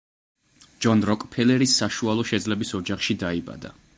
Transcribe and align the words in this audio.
ჯონ 0.85 1.03
როკფელერი 1.09 1.69
საშუალო 1.75 2.27
შეძლების 2.31 2.75
ოჯახში 2.81 3.19
დაიბადა. 3.25 3.75